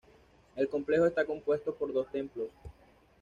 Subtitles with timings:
[0.55, 2.49] El complejo está compuesto por dos templos.